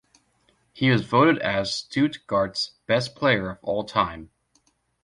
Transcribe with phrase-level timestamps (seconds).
[0.73, 4.31] He was voted as Stuttgart's best player of all time.